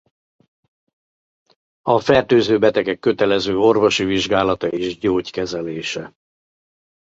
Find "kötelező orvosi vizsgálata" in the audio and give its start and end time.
2.99-4.67